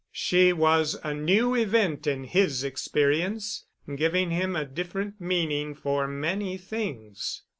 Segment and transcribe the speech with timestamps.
[0.11, 3.67] She was a new event in his experience,
[3.97, 7.43] giving him a different meaning for many things.